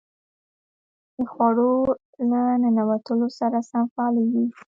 [1.15, 1.73] د خوړو
[2.29, 4.45] له ننوتلو سره سم فعالېږي.